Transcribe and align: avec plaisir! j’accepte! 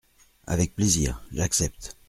avec 0.47 0.73
plaisir! 0.73 1.21
j’accepte! 1.31 1.95